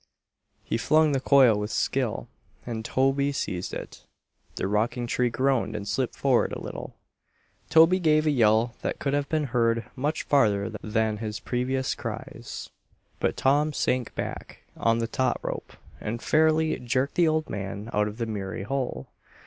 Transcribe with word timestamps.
He 0.63 0.79
flung 0.79 1.11
the 1.11 1.19
coil 1.19 1.59
with 1.59 1.69
skill 1.69 2.27
and 2.65 2.83
Toby 2.83 3.31
seized 3.31 3.71
it. 3.71 4.07
The 4.55 4.67
rocking 4.67 5.05
tree 5.05 5.29
groaned 5.29 5.75
and 5.75 5.87
slipped 5.87 6.15
forward 6.15 6.51
a 6.53 6.59
little. 6.59 6.95
Toby 7.69 7.99
gave 7.99 8.25
a 8.25 8.31
yell 8.31 8.73
that 8.81 8.97
could 8.97 9.13
have 9.13 9.29
been 9.29 9.43
heard 9.53 9.85
much 9.95 10.23
farther 10.23 10.71
than 10.81 11.17
his 11.17 11.39
previous 11.39 11.93
cries. 11.93 12.71
But 13.19 13.37
Tom 13.37 13.73
sank 13.73 14.15
back 14.15 14.63
on 14.75 14.97
the 14.97 15.07
taut 15.07 15.39
rope 15.43 15.73
and 15.99 16.19
fairly 16.19 16.79
jerked 16.79 17.13
the 17.13 17.27
old 17.27 17.47
man 17.47 17.91
out 17.93 18.07
of 18.07 18.17
the 18.17 18.25
miry 18.25 18.63
hole. 18.63 19.09